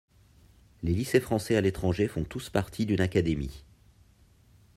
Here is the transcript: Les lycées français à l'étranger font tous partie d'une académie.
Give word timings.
Les 0.81 0.93
lycées 0.95 1.19
français 1.19 1.55
à 1.55 1.61
l'étranger 1.61 2.07
font 2.07 2.23
tous 2.23 2.49
partie 2.49 2.87
d'une 2.87 3.01
académie. 3.01 3.63